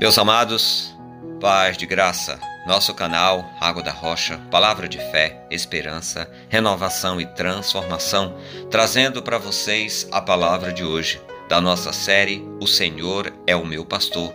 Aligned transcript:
Meus 0.00 0.18
amados, 0.18 0.92
paz 1.40 1.76
de 1.76 1.86
graça, 1.86 2.40
nosso 2.66 2.92
canal 2.92 3.48
Água 3.60 3.80
da 3.80 3.92
Rocha, 3.92 4.40
palavra 4.50 4.88
de 4.88 4.98
fé, 4.98 5.46
esperança, 5.52 6.28
renovação 6.48 7.20
e 7.20 7.26
transformação, 7.26 8.36
trazendo 8.68 9.22
para 9.22 9.38
vocês 9.38 10.08
a 10.10 10.20
palavra 10.20 10.72
de 10.72 10.82
hoje, 10.82 11.22
da 11.48 11.60
nossa 11.60 11.92
série 11.92 12.44
O 12.60 12.66
Senhor 12.66 13.32
é 13.46 13.54
o 13.54 13.64
meu 13.64 13.84
pastor. 13.86 14.34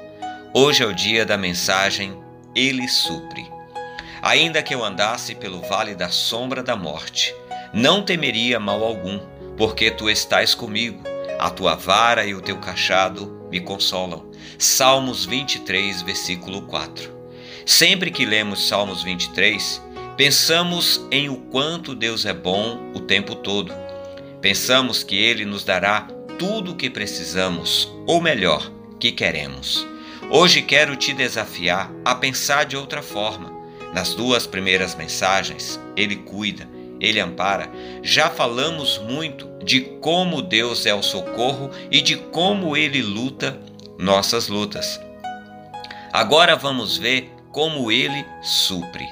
Hoje 0.53 0.81
é 0.81 0.85
o 0.85 0.95
dia 0.95 1.25
da 1.25 1.35
mensagem 1.35 2.17
Ele 2.55 2.87
supre. 2.87 3.45
Ainda 4.21 4.63
que 4.63 4.73
eu 4.73 4.81
andasse 4.81 5.35
pelo 5.35 5.59
vale 5.59 5.93
da 5.93 6.07
sombra 6.07 6.63
da 6.63 6.77
morte, 6.77 7.35
não 7.73 8.01
temeria 8.01 8.61
mal 8.61 8.81
algum, 8.81 9.19
porque 9.57 9.91
tu 9.91 10.09
estás 10.09 10.55
comigo, 10.55 11.03
a 11.37 11.49
tua 11.49 11.75
vara 11.75 12.25
e 12.25 12.33
o 12.33 12.41
teu 12.41 12.55
cachado 12.59 13.38
me 13.51 13.59
consolam. 13.59 14.23
Salmos 14.57 15.25
23, 15.25 16.01
versículo 16.01 16.61
4. 16.63 17.19
Sempre 17.65 18.11
que 18.11 18.25
lemos 18.25 18.67
Salmos 18.67 19.03
23, 19.03 19.81
pensamos 20.17 21.05
em 21.11 21.29
o 21.29 21.37
quanto 21.37 21.95
Deus 21.95 22.25
é 22.25 22.33
bom 22.33 22.91
o 22.95 22.99
tempo 22.99 23.35
todo. 23.35 23.73
Pensamos 24.41 25.03
que 25.03 25.17
Ele 25.17 25.45
nos 25.45 25.63
dará 25.63 26.07
tudo 26.37 26.71
o 26.71 26.75
que 26.75 26.89
precisamos, 26.89 27.91
ou 28.07 28.21
melhor, 28.21 28.71
que 28.99 29.11
queremos. 29.11 29.85
Hoje 30.31 30.61
quero 30.61 30.95
te 30.95 31.13
desafiar 31.13 31.91
a 32.05 32.15
pensar 32.15 32.65
de 32.65 32.77
outra 32.77 33.01
forma. 33.01 33.51
Nas 33.93 34.13
duas 34.13 34.45
primeiras 34.45 34.95
mensagens, 34.95 35.79
Ele 35.95 36.15
cuida, 36.15 36.69
Ele 36.99 37.19
ampara. 37.19 37.69
Já 38.01 38.29
falamos 38.29 38.97
muito 38.97 39.47
de 39.63 39.81
como 39.81 40.41
Deus 40.41 40.85
é 40.85 40.93
o 40.93 41.03
socorro 41.03 41.69
e 41.91 42.01
de 42.01 42.15
como 42.17 42.75
Ele 42.75 43.01
luta 43.01 43.57
nossas 43.97 44.47
lutas. 44.47 44.99
Agora 46.11 46.55
vamos 46.55 46.97
ver 46.97 47.31
como 47.51 47.91
ele 47.91 48.25
supre. 48.41 49.07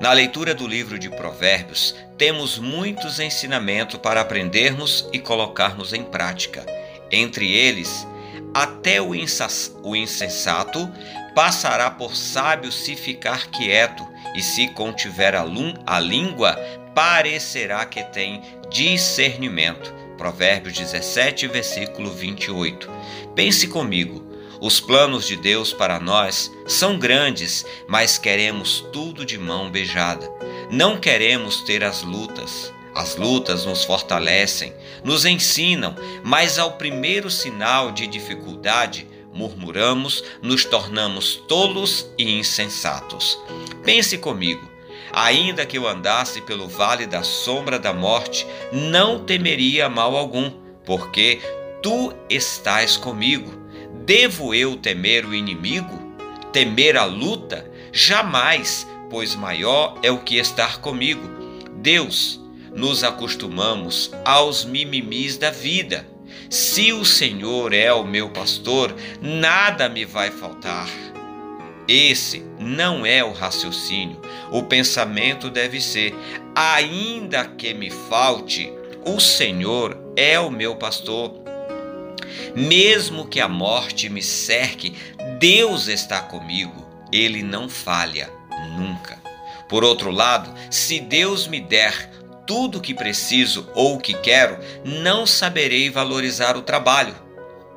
Na 0.00 0.12
leitura 0.12 0.54
do 0.54 0.66
livro 0.66 0.98
de 0.98 1.08
Provérbios, 1.08 1.94
temos 2.18 2.58
muitos 2.58 3.20
ensinamentos 3.20 3.98
para 4.00 4.20
aprendermos 4.20 5.08
e 5.12 5.18
colocarmos 5.18 5.92
em 5.92 6.02
prática. 6.02 6.66
Entre 7.10 7.52
eles, 7.52 8.06
até 8.52 9.00
o 9.00 9.14
insensato 9.14 10.90
passará 11.34 11.90
por 11.90 12.16
sábio 12.16 12.70
se 12.70 12.96
ficar 12.96 13.46
quieto, 13.48 14.06
e 14.34 14.42
se 14.42 14.68
contiver 14.68 15.34
a 15.34 16.00
língua, 16.00 16.58
parecerá 16.94 17.84
que 17.84 18.02
tem 18.02 18.42
discernimento. 18.70 19.92
Provérbios 20.16 20.74
17, 20.74 21.48
versículo 21.48 22.10
28. 22.10 22.88
Pense 23.34 23.66
comigo. 23.68 24.30
Os 24.60 24.78
planos 24.78 25.26
de 25.26 25.36
Deus 25.36 25.72
para 25.72 25.98
nós 25.98 26.50
são 26.68 26.98
grandes, 26.98 27.66
mas 27.88 28.16
queremos 28.16 28.80
tudo 28.92 29.26
de 29.26 29.36
mão 29.36 29.70
beijada. 29.70 30.30
Não 30.70 30.96
queremos 30.96 31.62
ter 31.62 31.82
as 31.82 32.02
lutas. 32.02 32.72
As 32.94 33.16
lutas 33.16 33.64
nos 33.64 33.84
fortalecem, 33.84 34.72
nos 35.02 35.24
ensinam, 35.24 35.96
mas 36.22 36.58
ao 36.58 36.72
primeiro 36.72 37.30
sinal 37.30 37.90
de 37.90 38.06
dificuldade, 38.06 39.08
murmuramos, 39.32 40.22
nos 40.42 40.64
tornamos 40.64 41.36
tolos 41.48 42.06
e 42.18 42.38
insensatos. 42.38 43.38
Pense 43.84 44.18
comigo. 44.18 44.70
Ainda 45.12 45.66
que 45.66 45.76
eu 45.76 45.86
andasse 45.86 46.40
pelo 46.40 46.68
vale 46.68 47.06
da 47.06 47.22
sombra 47.22 47.78
da 47.78 47.92
morte, 47.92 48.46
não 48.72 49.18
temeria 49.18 49.88
mal 49.88 50.16
algum, 50.16 50.50
porque 50.84 51.40
tu 51.82 52.14
estás 52.30 52.96
comigo 52.96 53.62
Devo 54.04 54.52
eu 54.52 54.76
temer 54.76 55.24
o 55.24 55.32
inimigo? 55.32 56.12
Temer 56.52 56.96
a 56.96 57.04
luta? 57.04 57.70
Jamais, 57.92 58.84
pois 59.08 59.36
maior 59.36 59.96
é 60.02 60.10
o 60.10 60.18
que 60.18 60.38
estar 60.38 60.80
comigo. 60.80 61.22
Deus, 61.76 62.40
nos 62.74 63.04
acostumamos 63.04 64.10
aos 64.24 64.64
mimimis 64.64 65.36
da 65.36 65.50
vida. 65.50 66.04
Se 66.52 66.92
o 66.92 67.02
Senhor 67.02 67.72
é 67.72 67.90
o 67.94 68.04
meu 68.04 68.28
pastor, 68.28 68.94
nada 69.22 69.88
me 69.88 70.04
vai 70.04 70.30
faltar. 70.30 70.86
Esse 71.88 72.44
não 72.58 73.06
é 73.06 73.24
o 73.24 73.32
raciocínio. 73.32 74.20
O 74.50 74.62
pensamento 74.62 75.48
deve 75.48 75.80
ser: 75.80 76.14
ainda 76.54 77.46
que 77.46 77.72
me 77.72 77.88
falte, 77.88 78.70
o 79.06 79.18
Senhor 79.18 79.96
é 80.14 80.38
o 80.38 80.50
meu 80.50 80.76
pastor. 80.76 81.32
Mesmo 82.54 83.26
que 83.26 83.40
a 83.40 83.48
morte 83.48 84.10
me 84.10 84.20
cerque, 84.20 84.94
Deus 85.38 85.88
está 85.88 86.20
comigo. 86.20 86.86
Ele 87.10 87.42
não 87.42 87.66
falha 87.66 88.28
nunca. 88.76 89.18
Por 89.70 89.82
outro 89.82 90.10
lado, 90.10 90.52
se 90.70 91.00
Deus 91.00 91.46
me 91.46 91.62
der 91.62 92.10
tudo 92.52 92.76
o 92.76 92.80
que 92.82 92.92
preciso 92.92 93.66
ou 93.74 93.94
o 93.94 93.98
que 93.98 94.12
quero, 94.12 94.58
não 94.84 95.26
saberei 95.26 95.88
valorizar 95.88 96.54
o 96.54 96.60
trabalho. 96.60 97.14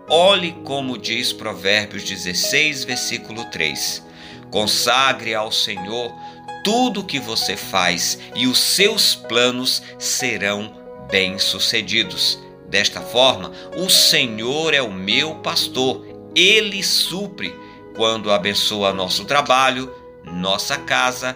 Olhe 0.09 0.52
como 0.66 0.97
diz 0.97 1.31
Provérbios 1.31 2.03
16, 2.03 2.84
versículo 2.84 3.46
3. 3.46 4.03
Consagre 4.52 5.34
ao 5.34 5.50
Senhor 5.50 6.13
tudo 6.62 7.00
o 7.00 7.03
que 7.06 7.22
você 7.22 7.56
faz 7.56 8.19
e 8.36 8.47
os 8.47 8.59
seus 8.59 9.16
planos 9.16 9.81
serão 9.97 10.75
bem-sucedidos. 11.09 12.38
Desta 12.68 13.00
forma, 13.00 13.53
o 13.78 13.90
Senhor 13.90 14.74
é 14.74 14.81
o 14.81 14.92
meu 14.92 15.36
pastor, 15.36 16.06
ele 16.36 16.84
supre 16.84 17.56
quando 17.96 18.30
abençoa 18.30 18.92
nosso 18.92 19.24
trabalho, 19.24 19.90
nossa 20.25 20.75
casa, 20.78 21.34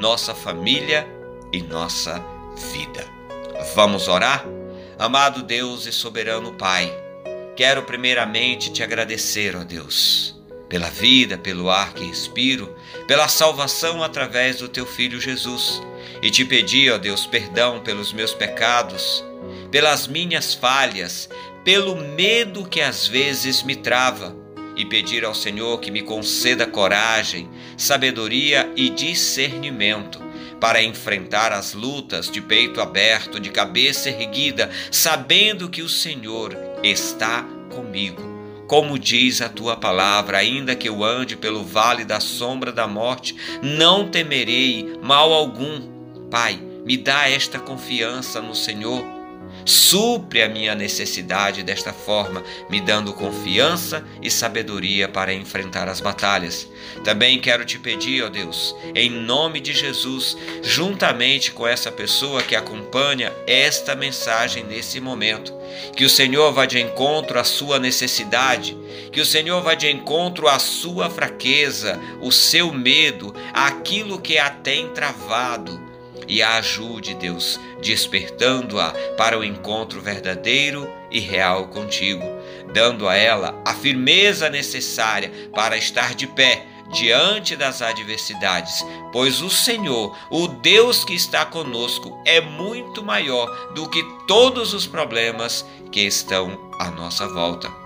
nossa 0.00 0.36
família 0.36 1.04
e 1.52 1.60
nossa 1.60 2.35
vida. 2.56 3.04
Vamos 3.74 4.08
orar? 4.08 4.44
Amado 4.98 5.42
Deus 5.42 5.86
e 5.86 5.92
soberano 5.92 6.54
Pai, 6.54 6.92
quero 7.54 7.82
primeiramente 7.82 8.72
te 8.72 8.82
agradecer, 8.82 9.54
ó 9.54 9.62
Deus, 9.62 10.34
pela 10.68 10.88
vida, 10.88 11.36
pelo 11.36 11.70
ar 11.70 11.92
que 11.92 12.04
respiro, 12.04 12.74
pela 13.06 13.28
salvação 13.28 14.02
através 14.02 14.58
do 14.58 14.68
teu 14.68 14.86
filho 14.86 15.20
Jesus, 15.20 15.82
e 16.22 16.30
te 16.30 16.44
pedir, 16.44 16.92
ó 16.92 16.98
Deus, 16.98 17.26
perdão 17.26 17.80
pelos 17.80 18.12
meus 18.12 18.32
pecados 18.32 19.22
pelas 19.70 20.06
minhas 20.06 20.54
falhas, 20.54 21.28
pelo 21.64 21.96
medo 21.96 22.66
que 22.66 22.80
às 22.80 23.06
vezes 23.06 23.62
me 23.62 23.76
trava, 23.76 24.34
e 24.76 24.84
pedir 24.84 25.24
ao 25.24 25.34
Senhor 25.34 25.80
que 25.80 25.90
me 25.90 26.02
conceda 26.02 26.66
coragem, 26.66 27.48
sabedoria 27.76 28.70
e 28.76 28.90
discernimento 28.90 30.25
para 30.60 30.82
enfrentar 30.82 31.52
as 31.52 31.74
lutas 31.74 32.30
de 32.30 32.40
peito 32.40 32.80
aberto, 32.80 33.38
de 33.38 33.50
cabeça 33.50 34.08
erguida, 34.08 34.70
sabendo 34.90 35.68
que 35.68 35.82
o 35.82 35.88
Senhor 35.88 36.56
está 36.82 37.44
comigo. 37.74 38.36
Como 38.66 38.98
diz 38.98 39.40
a 39.40 39.48
tua 39.48 39.76
palavra, 39.76 40.38
ainda 40.38 40.74
que 40.74 40.88
eu 40.88 41.04
ande 41.04 41.36
pelo 41.36 41.64
vale 41.64 42.04
da 42.04 42.18
sombra 42.18 42.72
da 42.72 42.86
morte, 42.88 43.36
não 43.62 44.08
temerei 44.08 44.98
mal 45.00 45.32
algum. 45.32 45.80
Pai, 46.30 46.58
me 46.84 46.96
dá 46.96 47.28
esta 47.28 47.60
confiança 47.60 48.40
no 48.40 48.54
Senhor 48.54 49.15
Supre 49.66 50.42
a 50.42 50.48
minha 50.48 50.76
necessidade 50.76 51.64
desta 51.64 51.92
forma, 51.92 52.40
me 52.70 52.80
dando 52.80 53.12
confiança 53.12 54.06
e 54.22 54.30
sabedoria 54.30 55.08
para 55.08 55.34
enfrentar 55.34 55.88
as 55.88 56.00
batalhas. 56.00 56.68
Também 57.02 57.40
quero 57.40 57.64
te 57.64 57.76
pedir, 57.76 58.22
ó 58.22 58.28
Deus, 58.28 58.76
em 58.94 59.10
nome 59.10 59.58
de 59.58 59.72
Jesus, 59.72 60.36
juntamente 60.62 61.50
com 61.50 61.66
essa 61.66 61.90
pessoa 61.90 62.44
que 62.44 62.54
acompanha 62.54 63.32
esta 63.44 63.96
mensagem 63.96 64.62
nesse 64.62 65.00
momento, 65.00 65.52
que 65.96 66.04
o 66.04 66.10
Senhor 66.10 66.52
vá 66.52 66.64
de 66.64 66.80
encontro 66.80 67.36
à 67.36 67.42
sua 67.42 67.80
necessidade, 67.80 68.78
que 69.10 69.20
o 69.20 69.26
Senhor 69.26 69.60
vá 69.62 69.74
de 69.74 69.90
encontro 69.90 70.46
à 70.46 70.60
sua 70.60 71.10
fraqueza, 71.10 72.00
o 72.20 72.30
seu 72.30 72.72
medo, 72.72 73.34
aquilo 73.52 74.20
que 74.20 74.38
a 74.38 74.48
tem 74.48 74.90
travado 74.90 75.95
e 76.28 76.42
a 76.42 76.56
ajude, 76.56 77.14
Deus, 77.14 77.58
despertando-a 77.80 78.90
para 79.16 79.38
o 79.38 79.44
encontro 79.44 80.00
verdadeiro 80.00 80.90
e 81.10 81.20
real 81.20 81.68
contigo, 81.68 82.24
dando 82.72 83.08
a 83.08 83.14
ela 83.14 83.60
a 83.64 83.74
firmeza 83.74 84.50
necessária 84.50 85.30
para 85.54 85.76
estar 85.76 86.14
de 86.14 86.26
pé 86.26 86.66
diante 86.92 87.56
das 87.56 87.82
adversidades, 87.82 88.84
pois 89.12 89.40
o 89.40 89.50
Senhor, 89.50 90.16
o 90.30 90.46
Deus 90.46 91.04
que 91.04 91.14
está 91.14 91.44
conosco, 91.44 92.20
é 92.24 92.40
muito 92.40 93.02
maior 93.02 93.72
do 93.74 93.88
que 93.88 94.02
todos 94.26 94.72
os 94.72 94.86
problemas 94.86 95.64
que 95.90 96.00
estão 96.00 96.70
à 96.78 96.90
nossa 96.90 97.26
volta. 97.28 97.85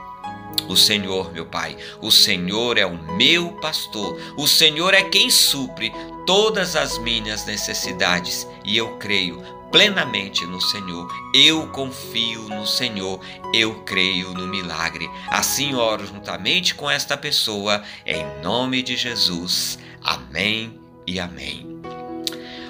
O 0.68 0.76
Senhor, 0.76 1.32
meu 1.32 1.46
Pai, 1.46 1.76
o 2.00 2.10
Senhor 2.10 2.78
é 2.78 2.86
o 2.86 2.96
meu 3.14 3.52
pastor, 3.60 4.16
o 4.36 4.46
Senhor 4.46 4.94
é 4.94 5.02
quem 5.02 5.28
supre 5.28 5.92
todas 6.26 6.76
as 6.76 6.96
minhas 6.98 7.44
necessidades 7.44 8.46
e 8.64 8.76
eu 8.76 8.96
creio 8.98 9.42
plenamente 9.70 10.44
no 10.46 10.60
Senhor. 10.60 11.08
Eu 11.34 11.66
confio 11.68 12.42
no 12.48 12.66
Senhor, 12.66 13.20
eu 13.54 13.82
creio 13.84 14.32
no 14.34 14.46
milagre. 14.46 15.08
Assim 15.28 15.74
oro 15.74 16.06
juntamente 16.06 16.74
com 16.74 16.90
esta 16.90 17.16
pessoa, 17.16 17.82
em 18.04 18.24
nome 18.42 18.82
de 18.82 18.96
Jesus. 18.96 19.78
Amém 20.02 20.78
e 21.06 21.18
amém. 21.18 21.80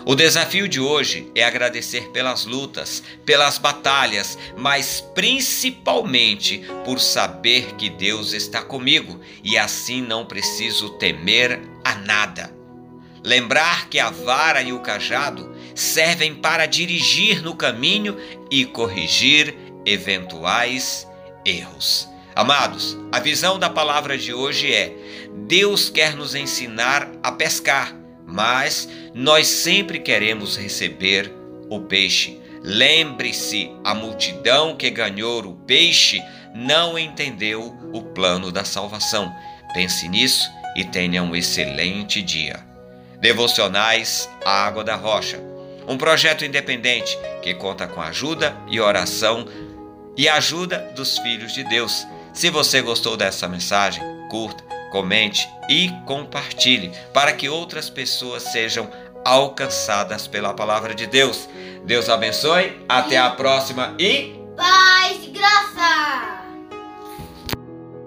O 0.06 0.14
desafio 0.14 0.66
de 0.66 0.80
hoje 0.80 1.30
é 1.34 1.44
agradecer 1.44 2.08
pelas 2.10 2.46
lutas, 2.46 3.02
pelas 3.24 3.58
batalhas, 3.58 4.38
mas 4.56 5.00
principalmente 5.14 6.62
por 6.84 6.98
saber 6.98 7.74
que 7.76 7.90
Deus 7.90 8.32
está 8.32 8.62
comigo 8.62 9.20
e 9.44 9.58
assim 9.58 10.00
não 10.00 10.24
preciso 10.24 10.90
temer 10.90 11.60
a 11.84 11.94
nada. 11.96 12.50
Lembrar 13.22 13.88
que 13.90 13.98
a 13.98 14.08
vara 14.08 14.62
e 14.62 14.72
o 14.72 14.80
cajado 14.80 15.54
servem 15.74 16.34
para 16.34 16.64
dirigir 16.64 17.42
no 17.42 17.54
caminho 17.54 18.16
e 18.50 18.64
corrigir 18.64 19.54
eventuais 19.84 21.06
erros. 21.44 22.08
Amados, 22.34 22.96
a 23.12 23.20
visão 23.20 23.58
da 23.58 23.68
palavra 23.68 24.16
de 24.16 24.32
hoje 24.32 24.72
é: 24.72 24.94
Deus 25.46 25.90
quer 25.90 26.16
nos 26.16 26.34
ensinar 26.34 27.10
a 27.22 27.30
pescar, 27.30 27.94
mas 28.30 28.88
nós 29.14 29.46
sempre 29.46 29.98
queremos 29.98 30.56
receber 30.56 31.32
o 31.68 31.80
peixe. 31.80 32.40
Lembre-se, 32.62 33.70
a 33.84 33.94
multidão 33.94 34.76
que 34.76 34.90
ganhou 34.90 35.40
o 35.44 35.54
peixe 35.54 36.22
não 36.54 36.98
entendeu 36.98 37.74
o 37.92 38.02
plano 38.02 38.52
da 38.52 38.64
salvação. 38.64 39.32
Pense 39.72 40.08
nisso 40.08 40.50
e 40.76 40.84
tenha 40.84 41.22
um 41.22 41.34
excelente 41.34 42.22
dia. 42.22 42.60
Devocionais 43.20 44.28
Água 44.44 44.84
da 44.84 44.96
Rocha. 44.96 45.40
Um 45.86 45.96
projeto 45.96 46.44
independente 46.44 47.18
que 47.42 47.54
conta 47.54 47.86
com 47.86 48.00
ajuda 48.00 48.56
e 48.68 48.80
oração 48.80 49.46
e 50.16 50.28
ajuda 50.28 50.92
dos 50.94 51.18
filhos 51.18 51.52
de 51.52 51.64
Deus. 51.64 52.06
Se 52.32 52.50
você 52.50 52.80
gostou 52.80 53.16
dessa 53.16 53.48
mensagem, 53.48 54.02
curta, 54.28 54.62
comente 54.90 55.48
e 55.68 55.90
compartilhe 56.04 56.92
para 57.12 57.32
que 57.32 57.48
outras 57.48 57.88
pessoas 57.88 58.42
sejam 58.44 58.90
alcançadas 59.24 60.26
pela 60.26 60.54
palavra 60.54 60.94
de 60.94 61.06
Deus. 61.06 61.48
Deus 61.84 62.08
abençoe, 62.08 62.84
até 62.88 63.16
a 63.18 63.30
próxima 63.30 63.94
e. 63.98 64.34
Bye. 64.56 64.89